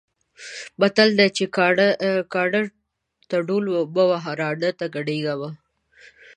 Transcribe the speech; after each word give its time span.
متل 0.79 1.09
دی 1.19 1.27
چې: 1.37 1.43
کاڼۀ 2.33 2.59
ته 3.29 3.35
ډول 3.47 3.65
مه 3.95 4.03
وهه، 4.09 4.31
ړانده 4.39 4.69
ته 4.79 4.85
ګډېږه 4.95 5.33
مه. 5.39 5.49